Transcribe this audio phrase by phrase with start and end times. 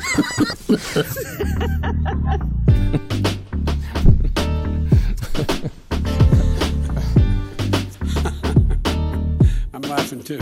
[9.72, 10.38] I'm laughing too.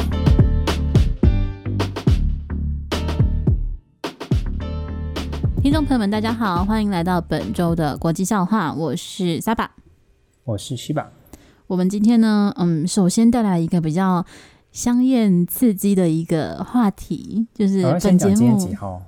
[5.61, 9.69] 听众朋友们，大家好，欢迎来到本周的国际笑话，我是 Saba，
[10.45, 11.11] 我是西巴。
[11.67, 14.25] 我们今天呢，嗯，首先带来一个比较
[14.71, 19.03] 香艳刺激的一个话题，就是本节目几号？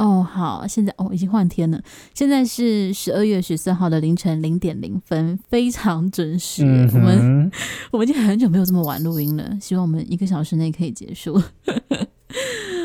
[0.00, 1.78] 哦，好，现在哦，已经换天了。
[2.14, 6.64] 现在是十二月十四号的凌晨零点零分，非常准时。
[6.64, 7.52] 嗯、我们
[7.92, 11.38] 我们已经很久没有这么晚录音了，希望我们一个小时内可以结束。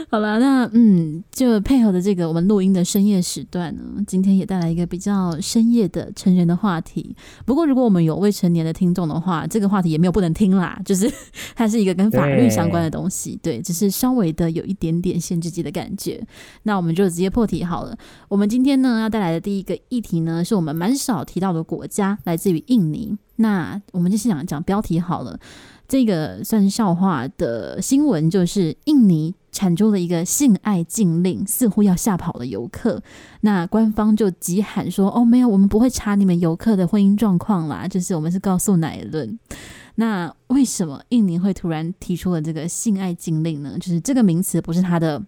[0.12, 7.16] 好了，那嗯，就配合的这个我们录音的深夜时段呢，今天也带来一个比较深夜的成人的话题。
[7.46, 11.12] 不过，如果我们有未成年的听众的话，这个话题也没有不能听啦，就是
[11.56, 16.26] 它是一个跟法律相关的东西，对，对，只是稍微的有一点点限制级的感觉。
[16.64, 17.98] 那我们就直接破题好了。
[18.30, 23.18] 我们今天呢要带来的第一个议题呢，是我们蛮少提到的国家，来自于印尼。
[23.38, 25.38] 那我们就先讲讲标题好了。
[25.88, 33.02] 这个算是笑话的新闻，就是印尼产出了一个性爱禁令，似乎要吓跑了游客。
[33.40, 39.40] 那官方就急喊说：“哦，没有，我们不会查你们游客的婚姻状况啦，就是我们是告诉乃论。”
[39.96, 43.78] 那为什么印尼会突然提出了这个性爱禁令呢？
[43.80, 45.24] 就是这个名词不是它的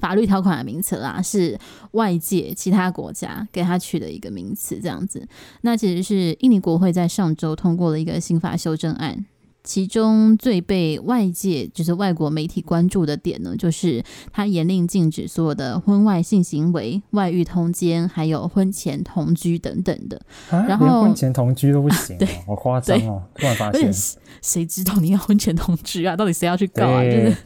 [0.00, 1.58] 法律条款的名词啦，是
[1.90, 5.28] 外界其他国家给他取的一个名词，这样子。
[5.60, 9.26] 那其实是印尼国会在上周通过了一个刑法修正案。
[9.68, 14.02] 其中最被外界就是外国媒体关注的点呢，就是
[14.32, 20.18] 他严令禁止所有的婚外性行为、外遇通奸，还有婚前同居等等的。
[20.48, 22.16] 啊、然后婚前同居都不行、
[22.48, 23.22] 好夸张哦！
[23.34, 23.92] 突然发现，
[24.40, 26.16] 谁知道你要婚前同居啊？
[26.16, 27.04] 到底谁要去告啊？
[27.04, 27.36] 就是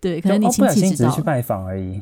[0.00, 2.00] 对， 可能你亲戚只是去拜访而已。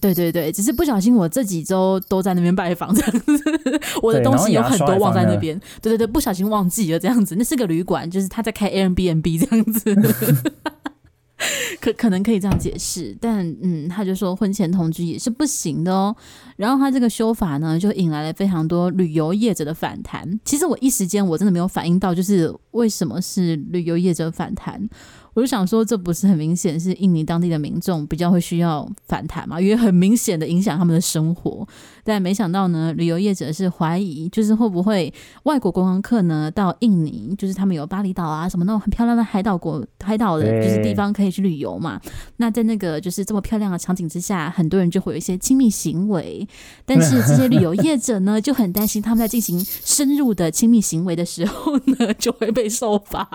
[0.00, 5.60] 对对对，只是不小心，我这几周都在那边拜访，这样子，我的东西有很多忘在那边。
[5.82, 9.94] 对对对，不小心忘记了这样子，那是个旅馆，就是他在开 Airbnb 这样子，
[11.80, 16.14] 可可能可以这样解释，但嗯，他就说婚前同居也是不行的哦。
[16.56, 20.40] 然后他这个修法呢，就引来了非常多旅游业者的反弹。
[20.44, 24.88] 其实我一时间我真的没有反应到，就是为什么是旅游业者反弹。
[25.34, 29.60] 我就想说，这不是很明显是印尼当地的民众比较会需要反弹嘛？
[29.60, 31.66] 因为很明显的影响他们的生活。
[32.02, 35.12] 但没想到呢，旅游业者是怀疑，就是会不会
[35.44, 42.00] 外国观光客呢到印尼，就是他们有巴厘岛啊什么那种很漂亮的海岛国、海岛的就是地方可以去旅游嘛？
[42.38, 46.46] 那在那个就是这么漂亮的场景之下，很多人就会有一些亲密行为。
[46.84, 53.28] 但是这些旅游业者呢就很担心，他们在进行深入的亲密行为的时候呢，就会被受罚。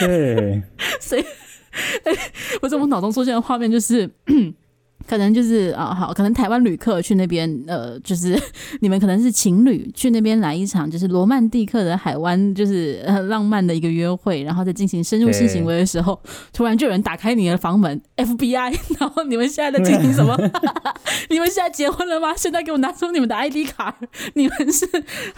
[0.00, 0.60] 对，
[1.00, 1.22] 所以，
[2.04, 2.12] 哎，
[2.62, 4.08] 我在我脑中出现的画面就是，
[5.06, 8.40] 可能就是啊，好，可能台湾旅客去那边，呃，就是
[8.80, 16.18] 你们可能是情侣去那边来一场，就是罗曼蒂克的海湾，就是很浪漫的一个约会，然后在进行深入性行为的时候，
[16.54, 20.34] 突然就有人打开你的房门，FBI，然后你们现在在进行什么？
[21.28, 22.34] 你们现在结婚了吗？
[22.34, 23.94] 现在给我拿出你们的 ID 卡，
[24.34, 24.88] 你们是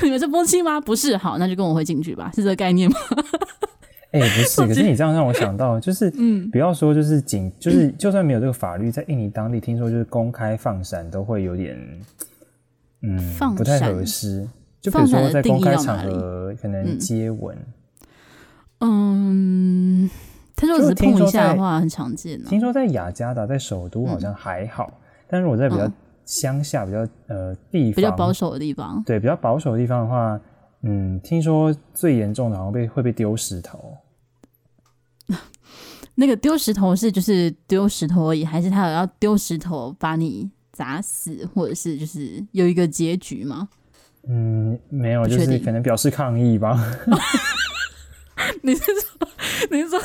[0.03, 0.81] 你们是夫妻吗？
[0.81, 2.97] 不是，好，那就跟我回进去吧，是这个概念吗？
[4.13, 11.77] 哎、欸，不是，可是你这样让我想到，就是， 嗯，不要说就是仅，就是就算没有这个法律，在印尼当地，听说就是公开放闪都会有点，
[13.03, 14.47] 嗯，不太合适。
[14.81, 17.57] 就比如说在公开场合可能接吻，
[18.81, 20.09] 嗯，
[20.55, 22.41] 他说只是碰一下的话很常见。
[22.45, 24.95] 听说在雅加达，在首都好像还好，嗯、
[25.29, 25.91] 但是我在比较
[26.25, 30.41] 乡下、比较呃地方比较保守的地方，对比较保守的地方的话，
[30.89, 33.97] 嗯，听说最严重的好像被会被丢石头。
[36.15, 43.69] 那个丢石头是就是丢石头而已，还是他有要丢石头把你砸死，或者是就是有一个结局吗？
[44.29, 46.81] 嗯，没有，就是可能表示抗议吧。
[48.63, 49.29] 你是说
[49.71, 50.01] 你是说，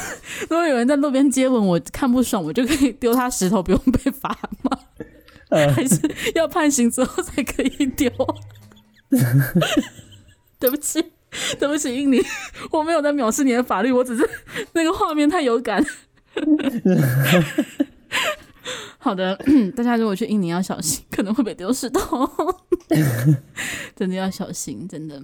[0.49, 4.29] 如果有人在路边接吻，我看不爽，我就可以丢他石头，不用被罚
[4.63, 4.77] 吗？
[5.49, 5.99] 呃、还是
[6.35, 8.09] 要判刑之后才可以丢？
[10.61, 11.03] 对不起。
[11.57, 12.21] 对不起，印尼，
[12.71, 14.29] 我没有在藐视你的法律，我只是
[14.75, 15.81] 那个画面太有感。
[18.97, 19.39] 好的，
[19.73, 22.29] 大家如果去印尼要小心，可能会被丢石头，
[23.95, 25.23] 真的要小心，真的。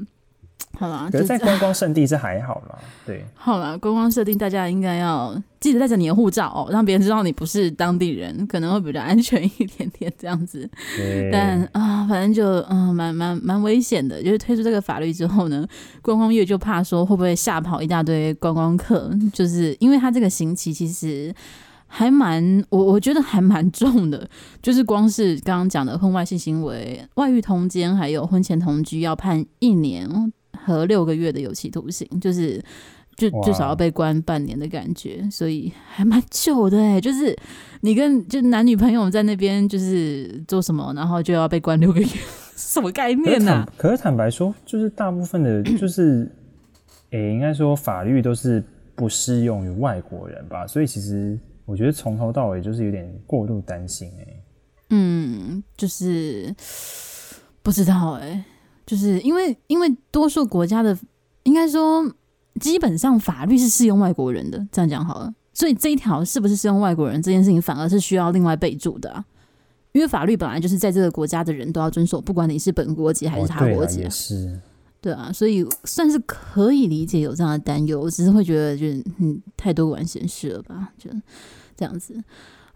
[0.79, 3.25] 好啦，可是在观光圣地是还好啦，对。
[3.33, 10.69] 好啦，观光设定大家应该要记得带着你的护照哦，让别人知道你不是当地人，可能会比较安全一点点这样子。
[11.31, 14.21] 但啊，反正就嗯，蛮蛮蛮危险的。
[14.21, 15.67] 就是推出这个法律之后呢，
[16.01, 21.33] 观光业就怕说会不会吓跑一大堆观光客，就是因为他这个刑期其实
[21.87, 24.29] 还蛮我我觉得还蛮重的，
[24.61, 30.07] 就是光是刚刚讲的婚外性行为、外遇通奸，还有婚前同居，要判一年
[30.67, 32.61] 和六个月的有期徒刑，就是
[33.15, 36.99] 就至少要被关半年的感觉，所以还蛮久的哎。
[36.99, 37.35] 就是
[37.81, 42.07] 你跟就男女朋友在那边就是做什么，然后就要被关六个月，
[42.55, 43.69] 什么概念呢、啊？
[43.77, 46.29] 可是坦白说，就是大部分的，就 是
[47.11, 48.63] 诶、欸，应该说法律都是
[48.93, 51.39] 不适用于外国人吧，所以其实。
[51.67, 54.43] 我觉得从头到尾就是有点过度担心哎、欸，
[54.91, 56.55] 嗯，就是
[57.61, 58.43] 不知道哎、欸，
[58.87, 60.97] 就是因为因为多数国家的
[61.43, 62.11] 应该说
[62.59, 69.23] 基本上法律是适用外国人的，这样讲好了，所以这一条是不是适用外国人这件事情反而是需要另外备注的啊，
[69.91, 74.59] 因为法律本来就是在这个国家的人都要遵守，不管你是本国籍还是他国籍、啊，哦、是，
[74.99, 81.09] 对啊，所以算是可以理解有这样的担忧，我只是会觉得就是嗯太多管闲事了吧，就。
[81.79, 82.15] 这样子，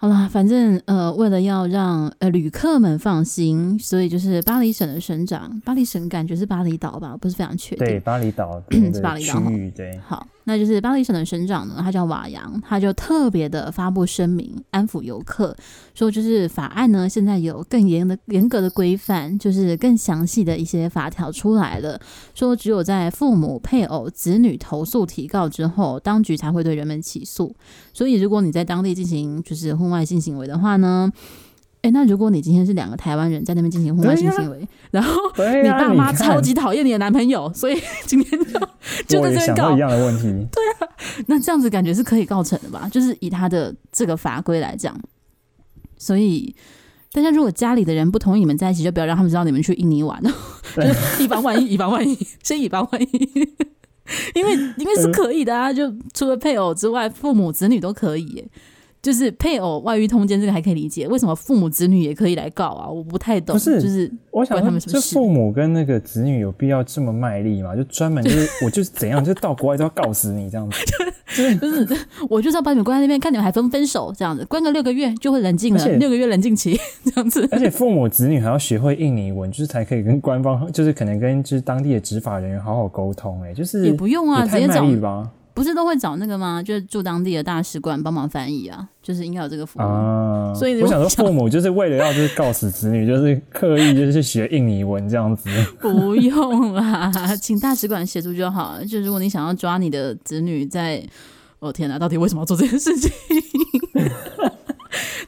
[0.01, 7.85] 好了，反正呃，为了要让呃旅客们放心，所以就是巴黎省的省长，巴黎省感觉是巴厘岛吧，不是非常确定。
[7.85, 8.59] 对，巴厘岛
[8.91, 9.39] 是巴厘岛。
[9.75, 10.25] 对，好。
[10.45, 15.55] 那就是巴黎省的省长呢，他叫瓦扬，他就特别的发布声明，安抚游客，
[15.93, 21.99] 说就是法案呢现在有更严的严格的规范，就是更详细的一些法条出来了，
[22.33, 27.55] 说只有在父母、配偶、子女投诉提告之后，当局才会对人们起诉。
[27.93, 31.11] 所以如果你在当地进行就是婚外性行为的话呢，
[31.81, 35.19] 哎，那如果你今天是两个台湾人在那边进行婚外性行为，啊、然后
[35.63, 38.59] 你爸妈超级讨厌你的男朋友，所以 今天就
[39.07, 40.23] 就在这边告一样的问题。
[40.53, 40.93] 对啊，
[41.25, 42.87] 那这样子感觉是可以告成的吧？
[42.91, 44.95] 就是以他的这个法规来讲，
[45.97, 46.55] 所以
[47.11, 50.21] 大家如果家里的人不同意你们在一起，就不要让他们知道你们去印尼玩，
[50.75, 53.07] 就是以防万一，以防万一，先以防万一，
[54.35, 58.47] 因为因为是可以的啊，就除了配偶之外，父母子女都可以耶。
[59.01, 62.87] 就是配偶外遇通奸这个还可以理解，为什么父母子女也可以来告啊？
[62.87, 63.55] 我不太懂。
[63.55, 65.15] 不是，就是我想他们什么事？
[65.15, 67.75] 父母跟那个子女有必要这么卖力吗？
[67.75, 70.77] 就专门就是我就是怎样，就到国外都要告死你这样子。
[71.31, 71.65] 就是不
[71.95, 77.47] 是，我就是要把你们关在那边，看你们还分不分手这样子，关个六个月就会冷静了，六个月冷静期 这样子。
[77.51, 83.41] 而且父母子女还要学会印尼文，就是才可以跟官方，就是可能跟就是当地的执法人员好好沟通。
[83.41, 85.27] 哎，就是也不用啊，直接找吧。
[85.53, 86.61] 不是都会找那个吗？
[86.63, 89.81] 就是驻当地的大使馆帮忙翻译啊，就是应该有这个服务。
[89.81, 95.49] 啊、所以我想说，父母就是为了要就是告死子女，就是刻意就是去学印尼文这样子。
[95.81, 97.11] 不用啦，
[97.41, 98.81] 请大使馆协助就好。
[98.83, 101.03] 就如果你想要抓你的子女在，
[101.59, 103.11] 哦天哪，到底为什么要做这件事情？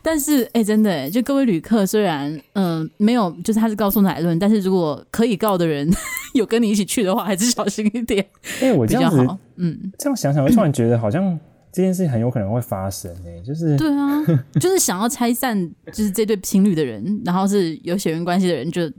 [0.06, 5.90] 但是，哎、欸，真的、欸，就各位旅客，虽然，嗯、呃，没有，就是他是告诉乃论，但是如果可以告的人
[6.36, 8.22] 有跟你一起去的话，还是小心一点。
[8.60, 11.40] 哎、欸，我这样子，嗯，这样想想，我突然觉得好像
[11.72, 13.38] 这件事情很有可能会发生、欸。
[13.38, 14.22] 哎，就是，对啊，
[14.60, 18.94] 就是想要拆散，就是这对情侣的人，然后是有血缘关系的人就，就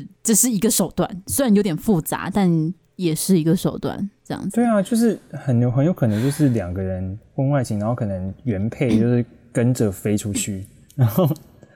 [0.00, 4.56] 就这是一个手段，虽然有点复杂，但也是一个手段，这样子。
[4.56, 9.24] 对啊，就是很有很有可能就是两个人婚外情，然后可能原配 就是。
[9.52, 10.66] 跟着飞出去，
[10.96, 11.28] 然后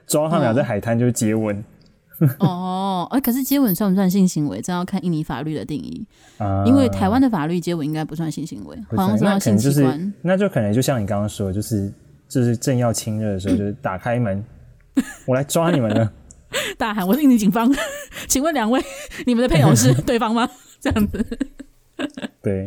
[0.07, 1.63] 抓他们俩在海滩就接吻。
[2.39, 4.59] 哦，哎，可是接吻算不算性行为？
[4.59, 6.03] 这要看印尼法律的定义。
[6.39, 10.13] 啊，因为台湾的法律接吻应该不算性行为，好像是要性器官。
[10.23, 11.93] 那就可能就像你刚刚说，就是
[12.27, 14.43] 就是正要亲热的时候，就是打开门，
[15.27, 16.11] 我来抓你们了。
[16.77, 17.71] 大喊：“我是印尼警方，
[18.27, 18.81] 请问两位，
[19.27, 20.49] 你们的配偶是对方吗？”
[20.81, 21.23] 这样子。
[22.41, 22.65] 对。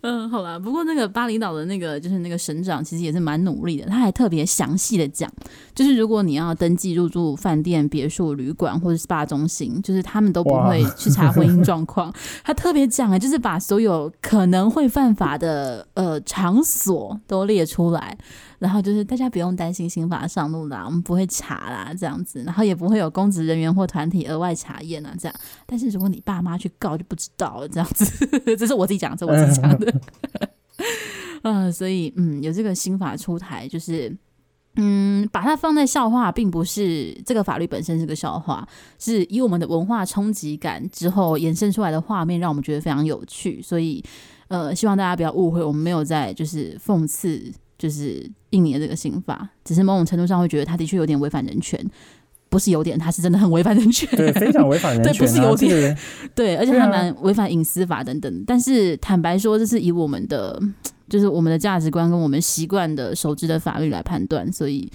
[0.02, 3.86] 嗯，好啦，不过那个巴厘岛的那个就是那个省长，其实也是蛮努力的。
[3.86, 5.30] 他还特别详细的讲，
[5.74, 12.10] 就是如果你要登记入住饭店、别墅、旅馆或者 SPA 中心，就是他们都不会去查婚姻状况。
[12.42, 18.16] 他特别讲啊，就是把所有可能会犯法的呃场所都列出来。
[18.60, 25.34] 然后就是大家不用担心刑法上路啦，我们不会查啦，这样子，然后也不会有公职人员或团体额外查验啊，这样。
[25.64, 30.00] 但是如果你爸妈去告就不知道了，这样子， 这是我自己讲，这我自己讲的。
[31.42, 34.14] 嗯、所以嗯，有这个新法出台，就是
[34.76, 43.62] 嗯，把它放在笑话，并不是这个法律本身是个笑话，是以我们的文化冲击感之后衍生出来的画面，让我们觉得非常有趣。
[43.62, 44.04] 所以
[44.48, 47.50] 呃，希望大家不要误会，我们没有在就是讽刺。
[47.80, 51.82] 就是印尼的这个刑法，只是某种程度上会觉得他的确有点违反人权，
[52.50, 55.98] 不是有点，他是真的很违反人权，对， 非常违反人权、啊，对，不是有点，
[56.34, 58.30] 对，而且还蛮违反隐私法等等。
[58.30, 60.60] 啊、但是坦白说，这是以我们的
[61.08, 64.92] 就是我们的价值观跟我们习惯的熟知的法律来判断，所以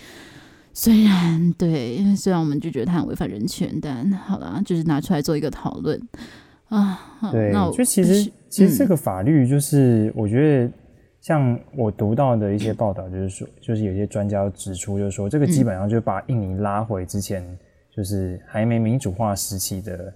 [0.72, 6.00] 虽然对，虽然我们就觉得他很违反人权，但好了，就是拿出来做一个讨论
[6.70, 7.00] 啊。
[7.32, 10.72] 对，那我就其实其实这个法律就是、嗯、我觉得。
[11.26, 17.44] 像我读到的一些报道，就是说，就是有些专家指出，就是说，这个基本上就把印尼拉回之前，
[17.92, 20.14] 就是还没民主化时期的，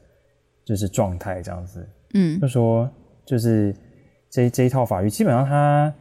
[0.64, 1.84] 就是状态这样子。
[2.14, 2.88] 嗯，就说，
[3.26, 3.76] 就是
[4.30, 5.92] 这这一套法律，基本上它，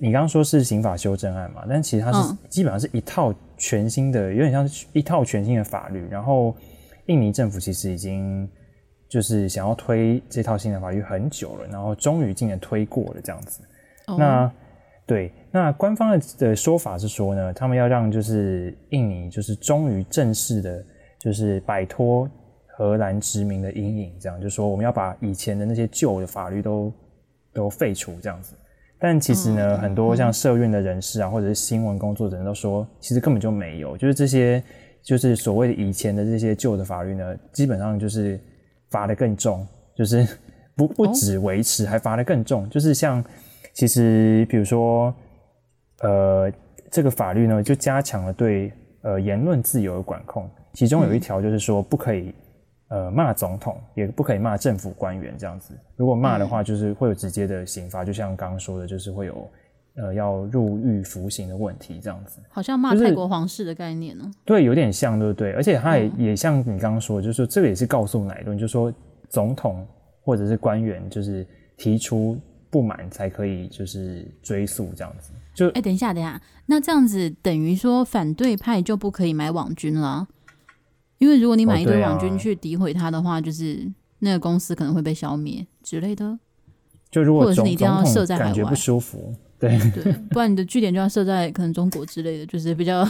[0.00, 6.04] 你刚刚说是刑法修正案嘛，但其实它是基本上是一套全新的，有点像是一套全新的法律。
[6.10, 6.52] 然后，
[7.06, 8.50] 印尼政府其实已经
[9.08, 13.60] 就是想要推这套新的法律很久了，然后终于今年推过了这样子。
[14.06, 14.52] 那
[15.04, 20.84] 对，那官方的的说法是说呢，他们要让就是印尼就是终于正式的，
[21.18, 22.28] 就是摆脱
[22.66, 26.92] 荷兰殖民的阴影，这样就是说我们要把以前的那些旧的法律都
[27.52, 28.54] 都废除这样子。
[28.98, 34.62] 但其实呢，很多像社运的人士啊，或者是新闻工作者都说，其实根本就没有，就是这些
[35.02, 38.40] 就是所谓的以前的这些旧的法律呢，基本上就是
[38.90, 40.26] 罚的更重，就是
[40.74, 43.24] 不不止维持，还罚的更重，就是像。
[43.76, 45.14] 其实，比如说，
[46.00, 46.50] 呃，
[46.90, 50.48] 这个法律呢，就加强了对呃言论自由的管控。
[50.72, 52.34] 其中有一条就是说，不可以
[52.88, 55.74] 呃骂总统，也不可以骂政府官员这样子。
[55.94, 59.46] 如果骂的话，就是会有直接的刑罚，就像刚刚说的，就是会有
[59.96, 62.40] 呃要入狱服刑的问题这样子。
[62.48, 64.24] 好像骂泰国皇室的概念呢？
[64.24, 65.52] 就是，对，有点像，对不对？
[65.52, 68.90] 而且他也也像你刚刚说的，就是说这个也是告诉乃论，就是说
[69.28, 69.86] 总统
[70.22, 72.38] 或者是官员，就是提出。
[72.70, 75.30] 不满才可以，就是追诉这样子。
[75.54, 80.26] 就哎、欸，等一下，等一下，那这样子等于说反对派就不可以买网军了，
[81.18, 86.38] 因为如果你买一堆网军去诋毁他的话，哦啊、就是那个公司可能会被消灭之类的。
[87.10, 93.04] 就如果或者是你一定要设在海外，感觉不舒服，对对，不然你的据点就要设在可能中国之类的， 就是比较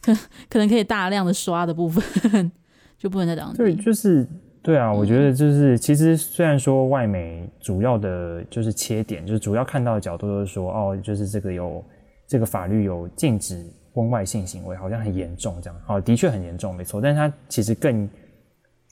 [0.00, 0.12] 可
[0.48, 2.50] 可能可以大量的刷的部分，
[2.98, 4.26] 就不能再当对，就是。
[4.60, 11.82] 对啊，我觉得就是其实虽然说外媒主要的就是切点，就是主要看到的角度都是说哦，就是这个有
[12.26, 15.80] 这个法律有禁止婚外性行为，好像很严重这样。
[15.86, 17.00] 好，的确很严重，没错。
[17.00, 18.08] 但是它其实更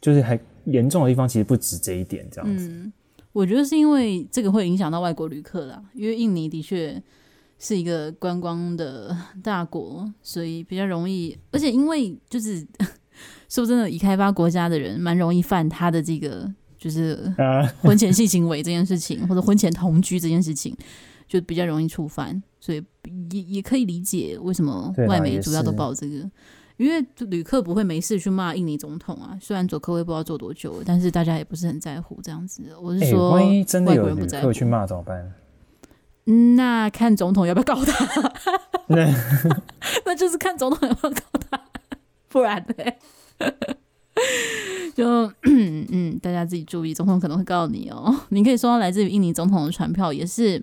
[0.00, 2.68] 就是很严重的地方，其实不止这一点这样子。
[2.68, 2.92] 嗯，
[3.32, 7.02] 我觉得是因为这个会影响到外国旅客啦，因为印尼的确
[7.58, 12.66] 是一个观光的大国，所以比较容易，而且因为就是。
[13.48, 17.32] 说真的，已开发国家的人蛮容易犯他的这个，就是
[17.80, 20.76] 婚前性行为这件事情， 或者婚前同居这件事情，
[21.28, 22.82] 就比较容易触犯，所以
[23.30, 26.30] 也也可以理解为什么外媒主要都报这个，
[26.76, 29.38] 因为旅客不会没事去骂印尼总统啊。
[29.40, 32.62] 虽然佐科威不知道做多久，但是大家也不是很在乎这样子。
[32.80, 35.32] 我是说，万一真的有旅客去骂怎么办？
[36.56, 38.32] 那看总统要不要告他？
[40.04, 41.60] 那就是看总统要不要告他，
[42.28, 42.84] 不然呢？
[44.95, 48.14] 就 嗯，大家自己注意，总统可能会告你哦。
[48.31, 50.62] 你可以收到来自于印尼总统的传票，也是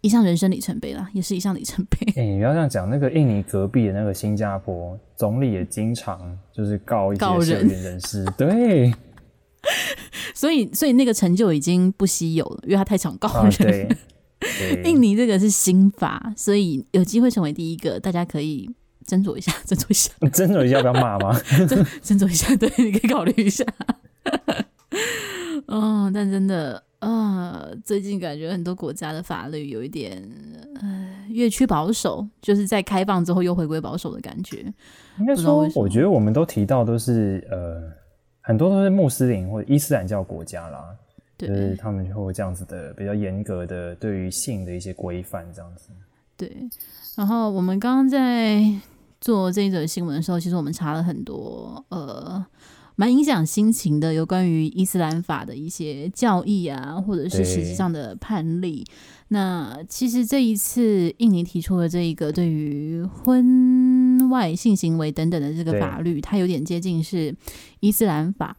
[0.00, 1.98] 一项人生里程碑啦，也是一项里程碑。
[2.16, 8.94] 哎、欸，你不要这样讲，那个印尼隔壁的那个新加坡总理也经常就是告一些社运人士， 人对。
[10.34, 13.44] 所以，所以那个成就已经不稀有了，因为他太常告人。
[13.44, 13.88] 啊、对，
[14.40, 18.68] 对印尼这个是新法，所以有机会成为第一个，大家可以。
[19.06, 21.38] 斟酌一下， 斟酌一下，斟酌一下要，不要骂吗？
[21.68, 23.64] 斟斟酌一下，对，你可以考虑一下。
[25.66, 30.22] 哦，但真的啊、呃，最近感觉很多国家的法律有一点
[30.80, 34.64] 呃越趋保守，就是在开放之后又回归保守的感觉。
[35.18, 37.90] 应该说，我觉得我们都提到都是呃
[38.40, 40.84] 很多都是穆斯林或者伊斯兰教国家啦，
[41.36, 45.90] 对就是他们就会这样子的比较严格的对于性的一些规范这样子。
[46.36, 46.68] 对，
[47.16, 48.62] 然后我们刚刚在。
[49.20, 52.44] 做这一则新闻的时候，其实我们查了很多，呃，
[52.94, 58.84] 蛮影响心情的，有关于伊斯兰法的一些教义啊，或者是实际上的判例。
[59.28, 67.34] 那其实这一次印尼提出的这一个对于婚外性行为等等的这个法律，它有点接近是
[67.80, 68.56] 伊斯兰法。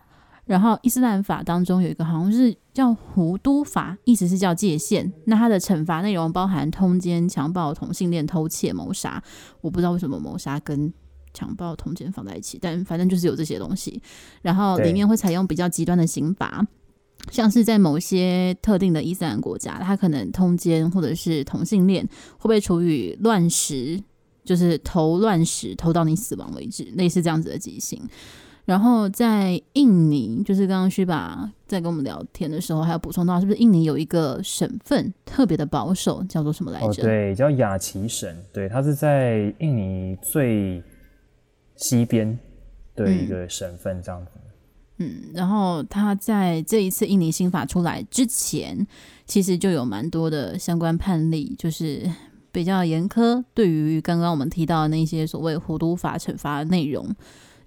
[0.47, 5.11] 然后伊斯兰法当中有一个好像是叫胡都法，意思是叫界限。
[5.25, 9.21] 那它的惩罚内容包含通奸、强暴、同性恋、偷窃、谋杀。
[9.61, 10.91] 我不知道为什么谋杀跟
[11.33, 14.01] 强暴、通奸放在一起，但反正就是有这些东西。
[14.41, 16.65] 然后里面会采用比较极端的刑罚，
[17.29, 22.07] 像是在某些特定的伊斯兰国家，他可能通奸或者是同性恋
[22.39, 24.01] 会被处以乱石，
[24.45, 28.01] 就是投乱石投到你死亡为止，类似这样子的极刑。
[28.67, 37.01] 然后在印尼，就是刚刚须拔在跟我们聊天的时候，还有补充到，是不是印尼有一个省份特别的保守，叫做什么来着？
[37.01, 38.29] 哦，对，叫雅琪省。
[38.51, 40.83] 对，它是在印尼最
[41.77, 42.37] 西边
[42.93, 44.31] 的一个省份，这样子。
[44.97, 48.85] 嗯，然后他在这一次印尼新法出来之前，
[49.25, 52.03] 其实就有蛮多的相关判例，就是
[52.51, 57.15] 比较严苛，对于刚刚我们提到的那些所谓活毒法惩罚的内容，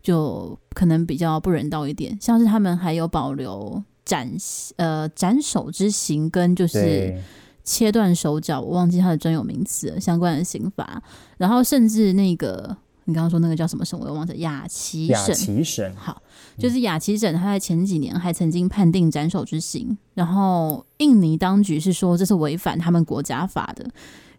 [0.02, 2.16] 就可能比较不人道一点。
[2.20, 4.30] 像是他们还有保留斩
[4.76, 7.20] 呃斩首之刑跟就是
[7.64, 11.02] 切断手脚，我忘记它的专有名词相关的刑罚，
[11.38, 12.76] 然后甚至那个。
[13.04, 13.98] 你刚刚说那个叫什么省？
[13.98, 14.34] 我又忘记。
[14.34, 15.16] 雅琪省。
[15.16, 15.96] 雅琪省。
[15.96, 16.22] 好，
[16.56, 23.90] 就是雅琪省，他在前几年还曾经判定斩首之刑，然后印尼当局是说这是违反他们国家法的，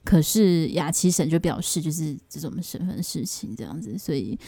[0.05, 4.39] 可是雅琪省就表示就是这种身份事情这样子，所以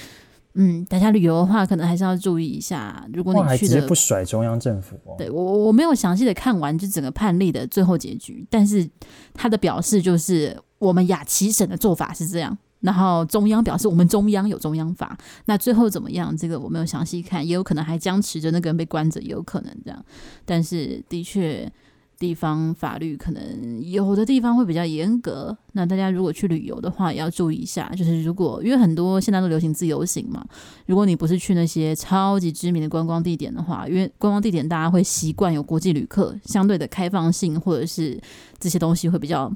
[0.56, 3.06] 嗯，大家旅游的话可能还是要注意一下。
[3.14, 8.88] 如果你去的不甩中央政府，哦，对我我没有详细的看完就整个判例的最后结局，但是
[9.34, 12.58] 他的表示就是我们雅琪省的做法是这样。
[12.82, 16.36] 然后中央表示我们中央有中央法，那最后怎么样？
[16.36, 20.06] 这个我没有详细看，也有可能还僵持着那个人被关着，也有可能这样。
[20.44, 21.72] 但是的确，
[22.24, 23.42] 地方法律可能
[23.84, 25.56] 有的地方会比较严格。
[25.74, 27.90] 那大家如果去旅游的话，也要注意一下。
[27.98, 30.46] 就是如果因为很多现在都流行自由行嘛，
[30.86, 38.18] 如果你不是去那些超级知名的观光地点的话，因为观光地点大家会习惯有国际旅客，相对的开放性或者是
[38.58, 39.52] 这些东西会比较。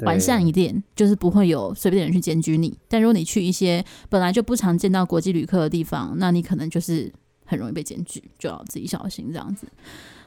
[0.00, 2.76] 完善一点，就是不会有随便的人去检举你。
[2.88, 7.12] 但如果你去一些本来就不常见到国际旅客的地方，那你可能就是
[7.44, 9.68] 很容易被检举，就要自己小心这样子。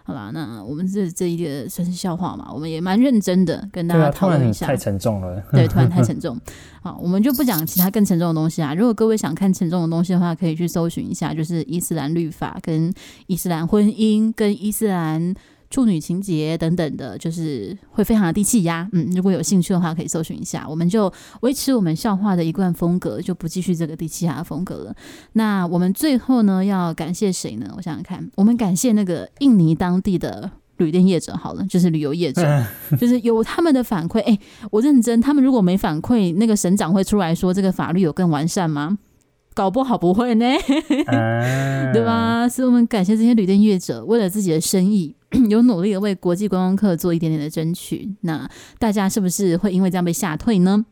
[0.07, 4.65] 好啦，那我们这这一个算是笑话嘛，我们也蛮认真的跟大家讨论一下。
[4.65, 6.39] 太沉重了， 对，突然太沉重。
[6.81, 8.73] 好，我们就不讲其他更沉重的东西啊。
[8.73, 12.93] 如果各位想看沉重的东西的话，可以去搜寻一下，就是伊斯兰律法、跟
[13.25, 15.35] 伊斯兰婚姻、跟伊斯兰。
[15.69, 18.87] 处女情节等等的，就是会非常的低气压。
[18.93, 20.65] 嗯，如果有兴趣的话，可以搜寻一下。
[20.67, 24.95] 我们就维持我们笑话的一贯风格，就不继续这个低气压的风格了。
[25.33, 27.73] 那我们最后呢，要感谢谁呢？
[27.75, 32.41] 我想想看，我们感谢那个印尼当地的旅店业者好了，就是旅游业者，
[32.97, 34.19] 就是有他们的反馈。
[34.19, 34.39] 哎、欸，
[34.71, 38.97] 我认真，他们如果没反馈，那个省长会出来说这个法律有更完善吗？
[39.53, 40.45] 搞不好不会呢，
[41.91, 42.47] 对吧？
[42.47, 45.16] 所以我们感谢这些旅店业者，为了自己的生意。
[45.49, 50.85] 有努力的为国际观光客做一点点的争取，那大家是不是会因为这样被吓退呢？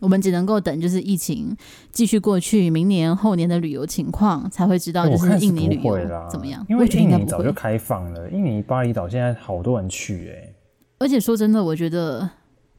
[0.00, 1.56] 我们只能够等，就是疫情
[1.90, 5.98] 继续过去，明年后年的旅游情况才会知道，就是印尼旅游
[6.30, 6.64] 怎么样？
[6.68, 10.52] 因为印尼早就开放了，印尼巴厘岛现在好多人去哎。
[10.98, 12.28] 而且说真的，我觉得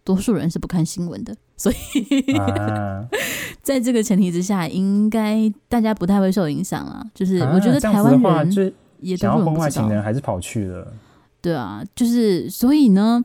[0.04, 3.08] 多数人是不看新闻的， 所以、啊、
[3.62, 7.04] 在这个前提之下，应该大家不太会受影响啊。
[7.14, 8.74] 就是我觉得台湾人。
[9.00, 10.94] 也都是婚外情人还是跑去了，
[11.42, 13.24] 对啊，就是所以呢，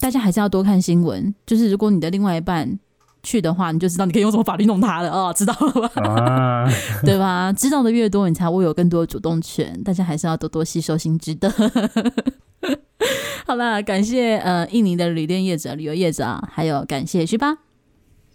[0.00, 1.34] 大家还是要多看新闻。
[1.46, 2.78] 就是如果你的另外一半
[3.22, 6.02] 去的话，你就知道你可以用什么法律弄他了哦，知道了吧？
[6.02, 6.66] 啊、
[7.04, 7.52] 对吧？
[7.52, 9.82] 知道的越多，你才会有更多的主动权。
[9.82, 11.52] 大家还是要多多吸收新知的。
[13.46, 17.56] 好啦，感谢呃印尼的旅店业者、旅游业者啊，还有感谢徐巴，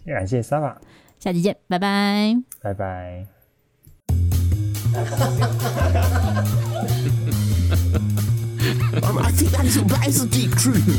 [0.06, 0.76] 感谢 Sava，
[1.18, 3.33] 下期见，拜拜，拜拜。
[9.00, 10.98] Warum hat sie dann so weiße die Krühen?